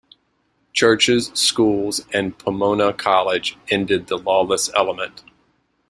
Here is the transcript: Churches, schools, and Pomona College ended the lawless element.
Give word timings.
Churches, 0.73 1.27
schools, 1.35 2.01
and 2.11 2.35
Pomona 2.35 2.91
College 2.91 3.55
ended 3.69 4.07
the 4.07 4.17
lawless 4.17 4.71
element. 4.75 5.23